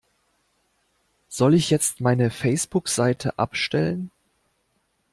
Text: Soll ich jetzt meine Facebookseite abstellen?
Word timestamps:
Soll 1.29 1.53
ich 1.53 1.69
jetzt 1.69 2.01
meine 2.01 2.31
Facebookseite 2.31 3.37
abstellen? 3.37 4.09